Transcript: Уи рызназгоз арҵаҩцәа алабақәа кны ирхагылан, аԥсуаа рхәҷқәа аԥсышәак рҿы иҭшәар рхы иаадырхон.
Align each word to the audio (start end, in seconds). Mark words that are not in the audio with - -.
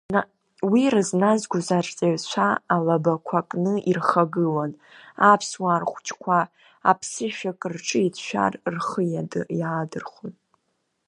Уи 0.71 0.83
рызназгоз 0.93 1.67
арҵаҩцәа 1.77 2.47
алабақәа 2.75 3.39
кны 3.49 3.73
ирхагылан, 3.89 4.71
аԥсуаа 5.31 5.81
рхәҷқәа 5.81 6.39
аԥсышәак 6.89 7.61
рҿы 7.73 7.99
иҭшәар 8.07 8.53
рхы 8.75 9.01
иаадырхон. 9.59 10.33